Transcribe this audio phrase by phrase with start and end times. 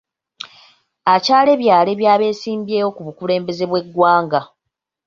[1.13, 4.41] Akyaleebyaleebya abeesimbyewo ku bukulembeze bw'eggwanga.